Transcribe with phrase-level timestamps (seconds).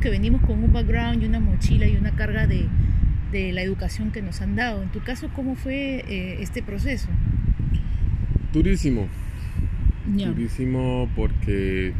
[0.00, 2.66] que venimos con un background y una mochila y una carga de,
[3.32, 4.82] de la educación que nos han dado.
[4.82, 7.08] En tu caso, ¿cómo fue eh, este proceso?
[8.52, 9.06] Durísimo.
[10.06, 11.92] Durísimo porque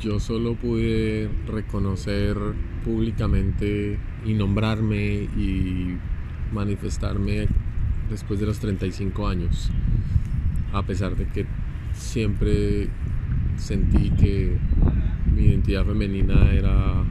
[0.00, 2.36] yo solo pude reconocer
[2.84, 5.96] públicamente y nombrarme y
[6.52, 7.46] manifestarme
[8.10, 9.70] después de los 35 años,
[10.72, 11.46] a pesar de que
[11.92, 12.88] siempre
[13.56, 14.56] sentí que
[15.38, 17.04] mi identidad femenina era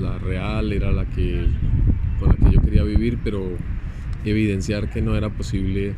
[0.00, 1.46] la real, era la que
[2.18, 3.50] con la que yo quería vivir, pero
[4.24, 5.94] evidenciar que no era posible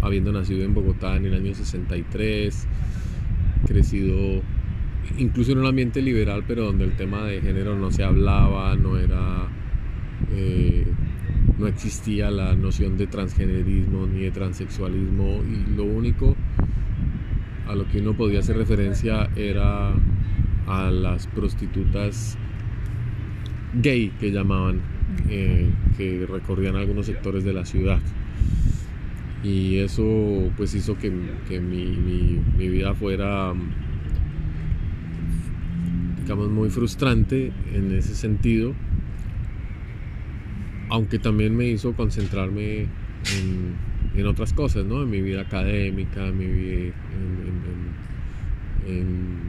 [0.00, 2.66] habiendo nacido en Bogotá en el año 63,
[3.66, 4.42] crecido
[5.18, 8.96] incluso en un ambiente liberal, pero donde el tema de género no se hablaba, no
[8.98, 9.48] era
[10.32, 10.86] eh,
[11.58, 16.34] no existía la noción de transgenerismo ni de transexualismo y lo único
[17.68, 19.92] a lo que uno podía hacer referencia era
[20.66, 22.36] a las prostitutas
[23.74, 24.80] gay que llamaban,
[25.28, 28.00] eh, que recorrían algunos sectores de la ciudad.
[29.42, 33.54] Y eso pues hizo que, mi, mi vida fuera
[36.22, 38.74] digamos muy frustrante en ese sentido
[40.88, 42.86] aunque también me hizo concentrarme
[44.14, 45.02] en, otras cosas, ¿no?
[45.02, 46.94] En mi vida académica, en, mi vida, en,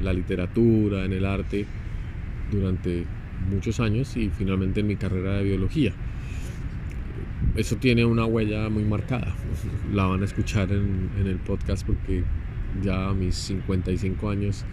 [0.03, 1.66] la literatura, en el arte,
[2.52, 3.05] durante
[3.49, 5.93] muchos años y finalmente en mi carrera de biología.
[7.55, 9.35] Eso tiene una huella muy marcada.
[9.93, 12.23] La van a escuchar en, el podcast porque
[12.83, 14.65] ya a mis 55 años,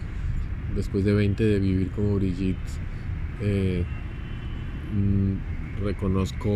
[0.75, 2.57] después de 20 de vivir como Brigitte,
[3.41, 3.83] eh,
[4.93, 6.49] mm, reconozco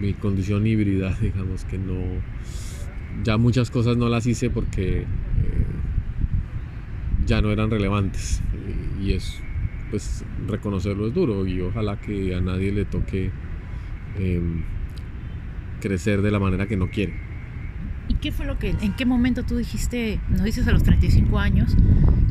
[0.00, 1.94] mi condición híbrida, digamos que no,
[3.22, 5.06] ya muchas cosas no las hice porque eh,
[7.26, 8.40] ya no eran relevantes
[9.02, 9.40] y es
[9.90, 13.30] pues reconocerlo es duro y ojalá que a nadie le toque
[14.18, 14.62] em,
[15.80, 17.14] crecer de la manera que no quiere.
[18.08, 21.38] ¿Y qué fue lo que, en qué momento tú dijiste, no dices a los 35
[21.38, 21.76] años,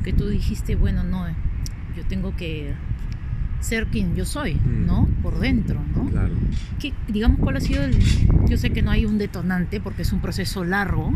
[0.03, 1.27] que tú dijiste, bueno, no,
[1.95, 2.73] yo tengo que
[3.59, 4.85] ser quien yo soy, mm.
[4.85, 5.07] ¿no?
[5.21, 6.09] Por dentro, ¿no?
[6.09, 6.33] Claro.
[6.79, 7.97] ¿Qué, digamos, ¿cuál ha sido el...?
[8.47, 11.13] Yo sé que no hay un detonante porque es un proceso largo,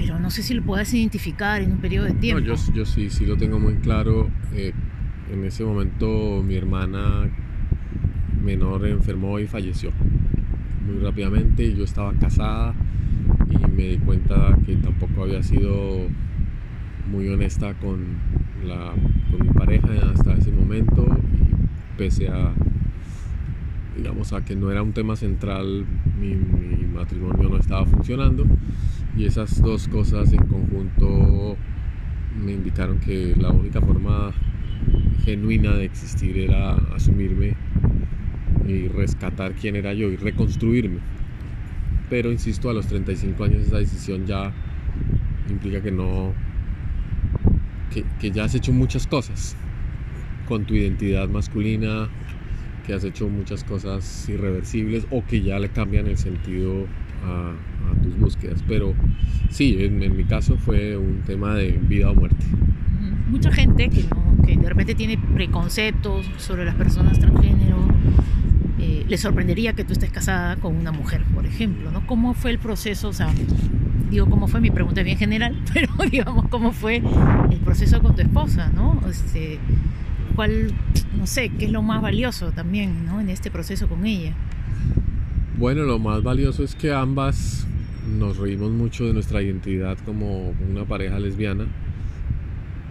[0.00, 2.40] pero no sé si lo puedes identificar en un periodo de tiempo.
[2.40, 4.30] No, yo, yo sí, sí lo tengo muy claro.
[4.54, 4.72] Eh,
[5.30, 7.28] en ese momento mi hermana
[8.42, 9.90] menor enfermó y falleció
[10.86, 11.74] muy rápidamente.
[11.74, 12.74] Yo estaba casada
[13.50, 16.06] y me di cuenta que tampoco había sido
[17.10, 18.06] muy honesta con,
[18.64, 18.94] la,
[19.30, 22.54] con mi pareja hasta ese momento y pese a
[23.96, 25.84] digamos a que no era un tema central
[26.18, 26.36] mi,
[26.94, 28.44] matrimonio no estaba funcionando
[29.16, 31.56] y esas dos cosas en conjunto
[32.42, 34.32] me indicaron que la única forma
[35.24, 37.54] genuina de existir era asumirme
[38.66, 40.98] y rescatar quién era yo y reconstruirme.
[42.08, 44.52] Pero insisto a los 35 años esa decisión ya
[45.48, 46.32] implica que no
[48.20, 49.56] que, ya has hecho muchas cosas
[50.46, 52.08] con tu identidad masculina,
[52.86, 56.86] que has hecho muchas cosas irreversibles o que ya le cambian el sentido
[57.24, 57.52] a,
[58.02, 58.62] tus búsquedas.
[58.66, 58.94] Pero
[59.50, 62.44] sí, en, mi caso fue un tema de vida o muerte.
[63.28, 64.04] Mucha gente que,
[64.46, 67.88] que de repente tiene preconceptos sobre las personas transgénero,
[68.82, 72.06] eh, le sorprendería que tú estés casada con una mujer, por ejemplo, ¿no?
[72.06, 73.08] ¿Cómo fue el proceso?
[73.08, 73.28] O sea,
[74.10, 77.02] digo cómo fue, mi pregunta es bien general, pero digamos cómo fue
[77.50, 79.00] el proceso con tu esposa, ¿no?
[79.08, 79.58] Este,
[80.34, 80.72] ¿Cuál,
[81.18, 83.20] no sé, qué es lo más valioso también, ¿no?
[83.20, 84.32] En este proceso con ella.
[85.60, 87.66] Bueno, lo más valioso es que ambas
[88.18, 91.66] nos reímos mucho de nuestra identidad como una pareja lesbiana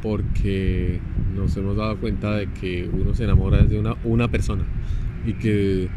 [0.04, 1.00] porque
[1.36, 4.66] nos hemos dado cuenta de que uno se enamora de una, una persona
[5.26, 5.90] y que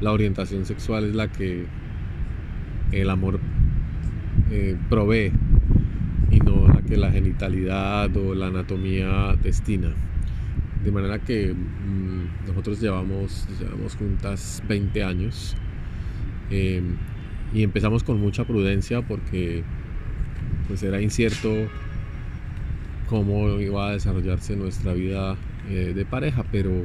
[0.00, 1.66] la orientación sexual es la que
[2.92, 3.40] el amor
[4.52, 5.32] eh, provee
[6.30, 9.92] y no la que la genitalidad o la anatomía destina.
[10.84, 15.56] De manera que mm, nosotros llevamos, llevamos juntas 20 años
[16.50, 16.82] eh,
[17.52, 19.64] y empezamos con mucha prudencia porque
[20.66, 21.48] pues era incierto
[23.08, 25.36] cómo iba a desarrollarse nuestra vida
[25.70, 26.84] eh, de pareja, pero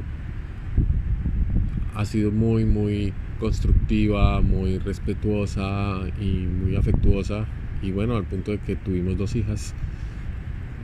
[1.94, 7.46] ha sido muy, muy constructiva, muy respetuosa y muy afectuosa.
[7.82, 9.74] Y bueno, al punto de que tuvimos dos hijas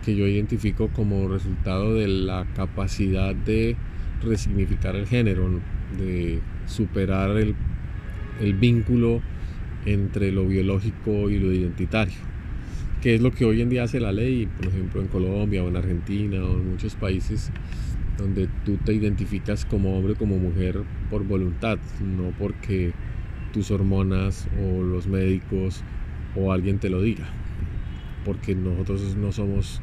[0.04, 3.76] que yo identifico como resultado de la capacidad de
[4.22, 5.48] resignificar el género,
[5.98, 7.54] de superar el,
[8.40, 9.20] el vínculo
[9.86, 12.18] entre lo biológico y lo identitario.
[13.00, 15.68] que es lo que hoy en día hace la ley, por ejemplo en Colombia o
[15.68, 17.50] en Argentina o en muchos países
[18.18, 22.92] donde tú te identificas como hombre, como mujer por voluntad, no porque
[23.52, 25.82] tus hormonas o los médicos
[26.36, 27.24] o alguien te lo diga,
[28.24, 29.80] porque nosotros no somos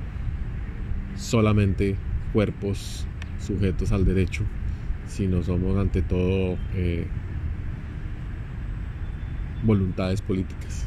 [1.16, 1.96] solamente
[2.34, 3.08] cuerpos
[3.40, 4.44] sujetos al derecho,
[5.08, 7.08] sino somos ante todo eh,
[9.64, 10.86] voluntades políticas.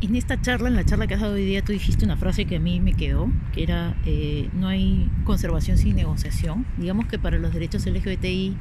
[0.00, 2.44] En esta charla, en la charla que has dado hoy día, tú dijiste una frase
[2.44, 6.66] que a mí me quedó, que era, eh, no hay conservación sin negociación.
[6.76, 8.56] Digamos que para los derechos LGBTI,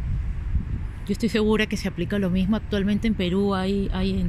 [1.07, 2.57] yo estoy segura que se aplica lo mismo.
[2.57, 4.23] Actualmente en Perú hay, hay,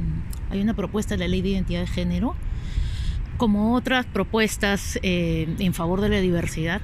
[0.49, 2.35] hay una propuesta de la ley de identidad de género,
[3.37, 6.81] como otras propuestas eh, en favor de la diversidad.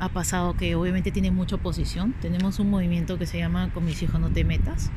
[0.00, 2.14] Ha pasado que obviamente tiene mucha oposición.
[2.20, 4.90] Tenemos un movimiento que se llama Con mis hijos no te metas.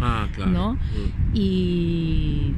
[0.00, 0.50] Ah, claro.
[0.50, 0.78] ¿No?
[1.34, 2.54] Y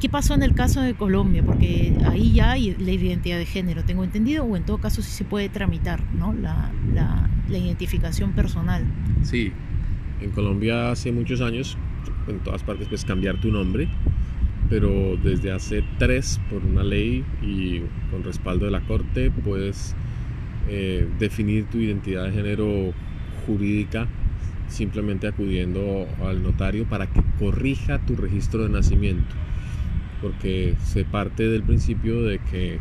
[0.00, 1.42] ¿Qué pasó en el caso de Colombia?
[1.44, 5.10] Porque ahí ya hay de identidad de género, tengo entendido, o en todo caso sí
[5.10, 6.32] se puede tramitar ¿no?
[6.32, 8.84] la, la, la identificación personal.
[9.22, 9.50] Sí,
[10.20, 11.76] en Colombia hace muchos años,
[12.28, 13.88] en todas partes, pues cambiar tu nombre,
[14.70, 17.80] pero desde hace tres, por una ley y
[18.12, 19.96] con respaldo de la Corte, puedes
[20.68, 22.92] eh, definir tu identidad de género
[23.46, 24.06] jurídica
[24.68, 29.34] simplemente acudiendo al notario para que corrija tu registro de nacimiento
[30.20, 32.78] porque se parte del principio de que eh,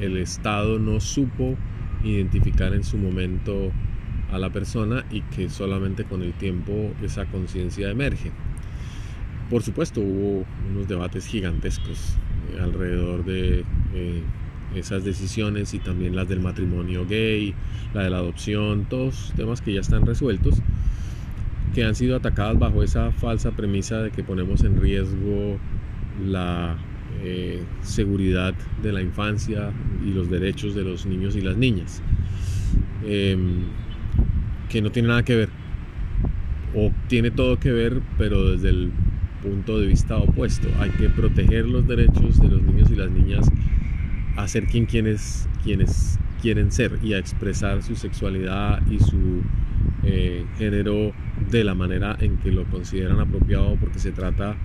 [0.00, 1.56] el Estado no supo
[2.04, 3.72] identificar en su momento
[4.30, 8.30] a la persona y que solamente con el tiempo esa conciencia emerge.
[9.48, 12.16] Por supuesto, hubo unos debates gigantescos
[12.60, 14.22] alrededor de eh,
[14.74, 17.54] esas decisiones y también las del matrimonio gay,
[17.94, 20.62] la de la adopción, todos temas que ya están resueltos
[21.74, 25.58] que han sido atacadas bajo esa falsa premisa de que ponemos en riesgo
[26.26, 26.76] la
[27.22, 29.72] eh, seguridad de la infancia
[30.04, 32.02] y los derechos de los niños y las niñas,
[33.06, 33.64] em,
[34.68, 35.48] que no tiene nada que ver,
[36.74, 38.90] o tiene todo que ver, pero desde el
[39.42, 40.68] punto de vista opuesto.
[40.78, 43.50] Hay que proteger los derechos de los niños y las niñas
[44.42, 49.42] a ser quien quienes, quienes quieren ser y a expresar su sexualidad y su
[50.02, 51.12] eh, género
[51.50, 54.56] de la manera en que lo consideran apropiado porque se trata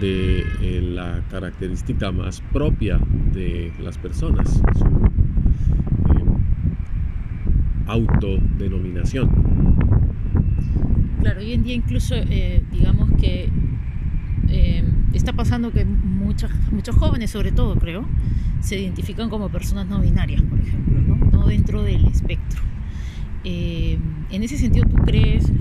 [0.00, 3.00] de eh, la característica más propia
[3.32, 6.24] de las personas, su eh,
[7.86, 9.28] autodenominación.
[11.20, 12.14] Claro, hoy en día incluso
[12.70, 13.48] digamos que
[15.12, 18.06] está pasando que muchos, muchos jóvenes sobre todo creo
[18.62, 22.62] se identifican como personas no binarias, por ejemplo, no, dentro del espectro.
[23.44, 23.98] Eh,
[24.30, 25.52] en ese sentido, ¿tú crees eh,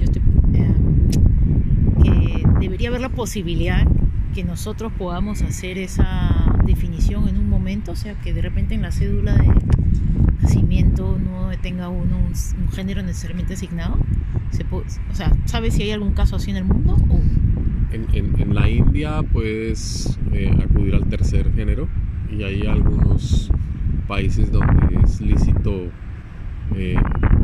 [2.03, 3.88] que debería haber la posibilidad
[4.36, 7.92] que nosotros podamos hacer esa definición en un momento?
[7.92, 9.51] O sea, que de repente en la cédula de
[10.42, 13.97] nacimiento no tenga uno un, género necesariamente asignado.
[14.71, 16.97] O sea, ¿sabes si hay algún caso así en el mundo?
[17.92, 21.88] En, la India puedes eh, acudir al tercer género
[22.31, 23.51] y hay algunos
[24.07, 25.89] países donde es lícito
[26.75, 26.95] eh,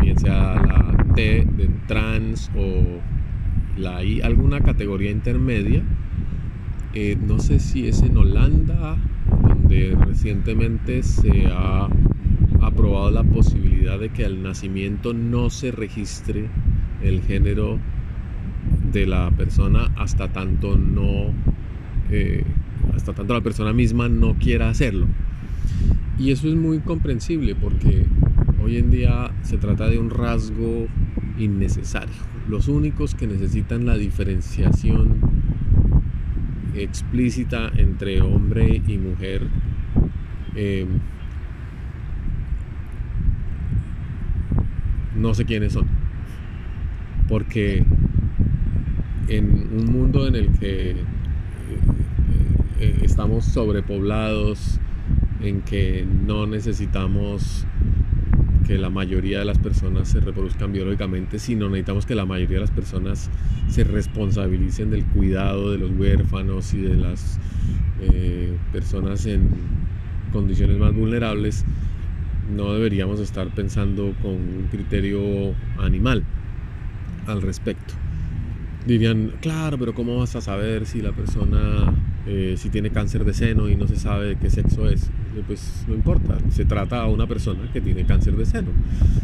[0.02, 3.00] bien sea la T de trans o
[3.78, 5.84] la I, alguna categoría intermedia.
[6.94, 8.98] Eh, no sé si es en Holanda,
[9.42, 11.90] donde recientemente se ha
[12.62, 16.48] aprobado la posibilidad de que al nacimiento no se registre
[17.04, 17.78] el género
[18.92, 21.34] de la persona hasta tanto no
[22.10, 22.44] eh,
[22.98, 25.08] hasta tanto la persona misma no quiera hacerlo
[26.20, 28.06] y eso es muy comprensible porque
[28.68, 30.88] Hoy en día se trata de un rasgo
[31.38, 32.16] innecesario.
[32.50, 35.22] Los únicos que necesitan la diferenciación
[36.76, 39.48] explícita entre hombre y mujer
[40.56, 40.88] em,
[45.16, 45.88] no sé quiénes son.
[47.30, 47.86] Porque
[49.30, 50.96] en un mundo en el que
[52.80, 54.80] eh, estamos sobrepoblados,
[55.42, 57.66] en que no necesitamos
[58.66, 62.62] que la mayoría de las personas se reproduzcan biológicamente, sino necesitamos que la mayoría de
[62.62, 63.30] las personas
[63.70, 67.40] se responsabilicen del cuidado de los huérfanos y de las
[68.02, 69.50] eh, personas en
[70.34, 71.66] condiciones más vulnerables,
[72.56, 76.24] no deberíamos estar pensando con un criterio animal
[77.26, 77.94] al respecto.
[78.86, 81.94] Dirían, claro, pero ¿cómo vas a saber si la persona,
[82.28, 85.10] eh, si tiene cáncer de seno y no se sabe qué sexo es?
[85.46, 88.70] pues no importa, se trata a una persona que tiene cáncer de seno,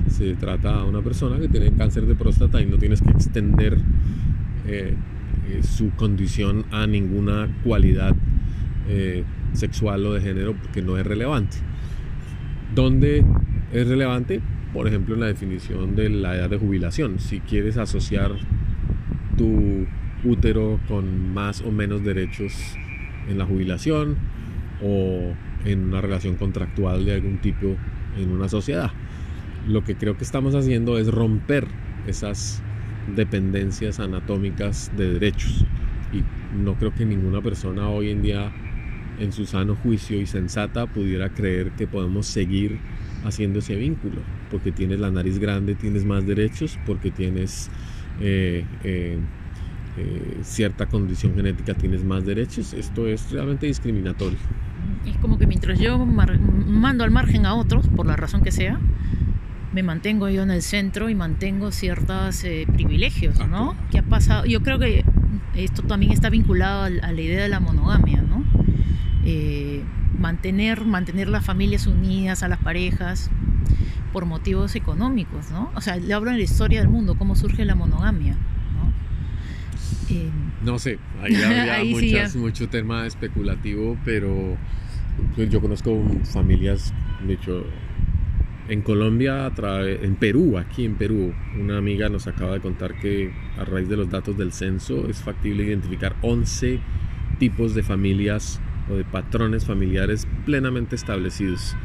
[0.09, 3.77] se trata a una persona que tiene cáncer de próstata y no tienes que extender
[4.67, 4.95] eh,
[5.49, 8.15] eh, su condición a ninguna cualidad
[8.87, 11.57] eh, sexual o de género porque no es relevante.
[12.73, 13.25] ¿Dónde
[13.71, 14.41] es relevante?
[14.73, 17.19] Por ejemplo, en la definición de la edad de jubilación.
[17.19, 18.31] Si quieres asociar
[19.37, 19.85] tu
[20.23, 22.53] útero con más o menos derechos
[23.29, 24.15] en la jubilación
[24.81, 25.33] o
[25.65, 27.75] en una relación contractual de algún tipo
[28.17, 28.91] en una sociedad.
[29.67, 31.67] Lo que creo que estamos haciendo es romper
[32.07, 32.61] esas
[33.15, 35.65] dependencias anatómicas de derechos.
[36.11, 36.23] Y
[36.55, 38.51] no creo que ninguna persona hoy en día
[39.19, 42.79] en su sano juicio y sensata pudiera creer que podemos seguir
[43.23, 47.69] haciendo ese vínculo, porque tienes la nariz grande, tienes más derechos, porque tienes
[48.19, 49.17] eh, eh,
[49.97, 52.73] eh, cierta condición genética, tienes más derechos.
[52.73, 54.37] Esto es realmente discriminatorio.
[55.05, 58.79] Es como que mientras yo mando al margen a otros, por la razón que sea,
[59.73, 63.75] me mantengo yo en el centro y mantengo ciertos privilegios, ¿no?
[63.91, 64.45] ¿Qué ha pasado?
[64.45, 65.03] Yo creo que
[65.55, 68.43] esto también está vinculado a la idea de la monogamia, ¿no?
[69.25, 69.83] Eh,
[70.17, 73.29] mantener, mantener las familias unidas, a las parejas,
[74.11, 75.71] por motivos económicos, ¿no?
[75.75, 78.52] O sea, le hablo en la historia del mundo, cómo surge la monogamia, ¿no?
[80.13, 80.29] Eh,
[80.63, 84.57] no sé, ahí habría mucho tema especulativo, pero
[85.35, 86.01] pues, yo conozco
[86.31, 86.93] familias,
[87.25, 87.65] de hecho,
[88.69, 93.65] en Colombia, en Perú, aquí en Perú, una amiga nos acaba de contar que a
[93.65, 96.79] raíz de los datos del censo es factible identificar 11
[97.39, 101.75] tipos de familias o de patrones familiares plenamente establecidos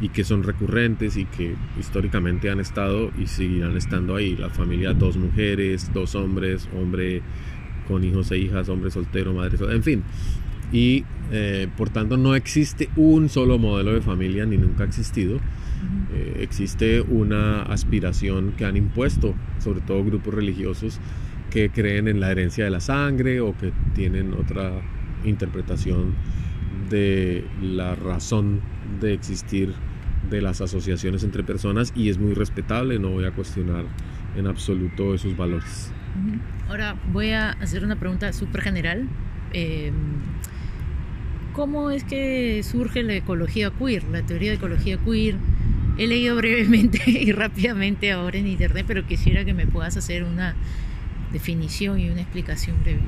[0.00, 4.34] y que son recurrentes y que históricamente han estado y seguirán estando ahí.
[4.36, 7.22] La familia, dos mujeres, dos hombres, hombre
[7.86, 10.02] con hijos e hijas, hombre soltero, madre soltera, en fin.
[10.72, 15.38] Y eh, por tanto no existe un solo modelo de familia ni nunca ha existido.
[16.12, 21.00] Eh, existe una aspiración que han impuesto, sobre todo grupos religiosos,
[21.50, 24.72] que creen en la herencia de la sangre o que tienen otra
[25.24, 26.14] interpretación
[26.90, 28.60] de la razón
[29.00, 29.72] de existir
[30.30, 33.84] de las asociaciones entre personas y es muy respetable, no voy a cuestionar
[34.36, 35.92] en absoluto esos valores.
[36.68, 39.08] Ahora voy a hacer una pregunta súper general.
[39.52, 39.92] Em,
[41.52, 45.36] ¿Cómo es que surge la ecología queer, la teoría de ecología queer?
[45.98, 50.56] He leído brevemente y rápidamente ahora en internet, pero quisiera que me puedas hacer una
[51.32, 53.00] definición y una explicación breve.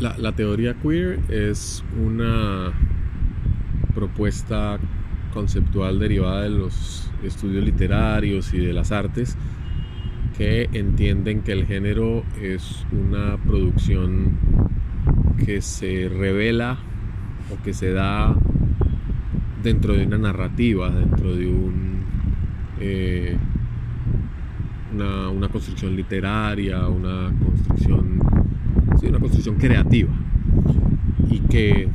[0.00, 2.72] La, teoría queer es una
[3.94, 4.78] propuesta
[5.32, 9.36] conceptual derivada de los estudios literarios y de las artes
[10.36, 14.32] que entienden que el género es una producción
[15.44, 16.78] que se revela
[17.52, 18.34] o que se da
[19.62, 22.02] dentro de una narrativa, dentro de un,
[22.80, 23.36] eh,
[24.92, 28.20] una, construcción literaria, una construcción
[29.08, 30.12] una construcción creativa.
[31.30, 31.88] Y que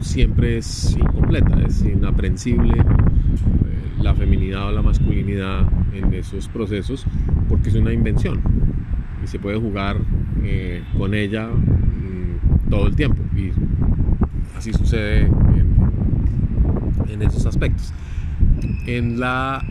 [0.00, 7.06] siempre es incompleta, es inaprensible eh, la feminidad o la masculinidad en esos procesos
[7.48, 8.40] porque es una invención
[9.22, 9.96] y se puede jugar
[10.42, 13.52] eh, con ella mm, todo el tiempo y
[14.56, 15.74] así sucede en,
[17.08, 17.92] en esos aspectos.
[18.86, 19.62] En la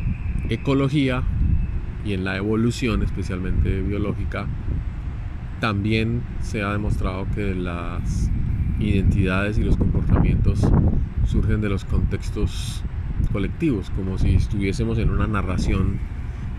[0.50, 1.24] ecología
[2.06, 4.48] y en la evolución, especialmente biológica,
[5.60, 8.30] también se ha demostrado que las
[8.80, 10.62] identidades y los comportamientos
[11.26, 12.84] surgen de los contextos
[13.32, 15.98] colectivos, como si estuviésemos en una narración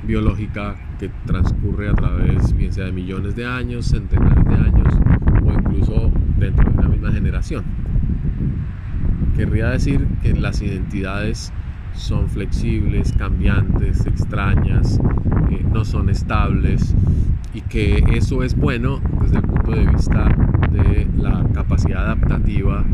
[0.05, 4.95] biológica que transcurre a través, bien sea de millones de años, centenares de años
[5.45, 7.65] o incluso dentro de una misma generación.
[9.37, 11.53] Querría decir que las identidades
[11.95, 15.01] son flexibles, cambiantes, extrañas,
[15.51, 16.95] eh, no son estables
[17.55, 20.29] y que eso es bueno desde el punto de vista
[20.71, 22.85] de la capacidad adaptativa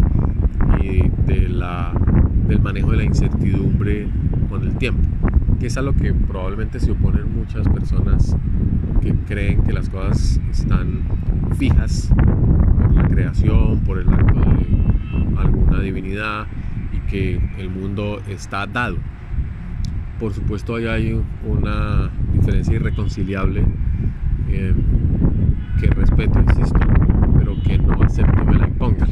[0.80, 1.92] y de la,
[2.46, 4.08] del manejo de la incertidumbre
[4.48, 5.02] con el tiempo,
[5.64, 8.36] que es a lo que probablemente se oponen muchas personas
[9.00, 11.04] que creen que las cosas están
[11.56, 16.46] fijas por la creación, por el acto de alguna divinidad
[16.92, 18.98] y que el mundo está dado.
[20.20, 23.64] Por supuesto ahí hay una diferencia irreconciliable
[24.46, 26.78] que respeto, insisto,
[27.38, 29.08] pero que no acepto me la impongan,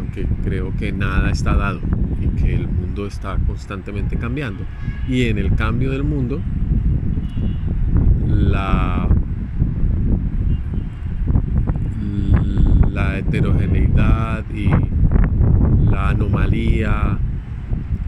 [0.00, 1.80] porque creo que nada está dado
[2.20, 4.64] y que el mundo está constantemente cambiando.
[5.06, 6.40] Y en el cambio del mundo,
[8.26, 9.06] la,
[12.90, 14.70] la heterogeneidad y
[15.90, 17.18] la anomalía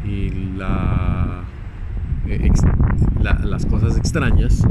[0.06, 1.42] y la,
[2.26, 2.50] eh,
[3.44, 4.66] las cosas extrañas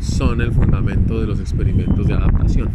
[0.00, 2.68] son el fundamento de los experimentos de adaptación.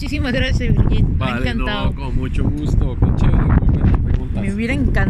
[0.00, 1.02] Muchísimas gracias, Brigitte.
[1.02, 1.84] Me ha Vale, encantado.
[1.90, 4.40] no, con mucho gusto, qué chévere.
[4.40, 5.06] Me hubiera encantado.